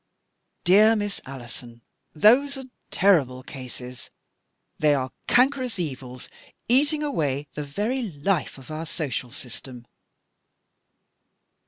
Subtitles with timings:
[0.71, 1.83] "Dear Miss Alison,
[2.15, 4.09] those are terrible cases.
[4.79, 6.27] They are cankerous evils,
[6.67, 8.27] eating away the very He
[8.57, 9.85] of our social system."